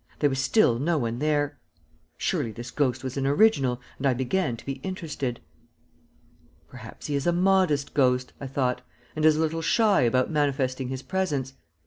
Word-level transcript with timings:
There 0.17 0.31
was 0.31 0.39
still 0.39 0.79
no 0.79 0.97
one 0.97 1.19
there. 1.19 1.59
Surely 2.17 2.51
this 2.51 2.71
ghost 2.71 3.03
was 3.03 3.17
an 3.17 3.27
original, 3.27 3.79
and 3.99 4.07
I 4.07 4.15
began 4.15 4.57
to 4.57 4.65
be 4.65 4.79
interested. 4.81 5.39
"Perhaps 6.67 7.05
he 7.05 7.13
is 7.13 7.27
a 7.27 7.31
modest 7.31 7.93
ghost," 7.93 8.33
I 8.41 8.47
thought, 8.47 8.81
"and 9.15 9.23
is 9.25 9.35
a 9.35 9.39
little 9.39 9.61
shy 9.61 10.01
about 10.01 10.31
manifesting 10.31 10.87
his 10.87 11.03
presence. 11.03 11.53